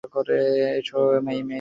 এসো, 0.79 0.97
মেই-মেই। 1.21 1.41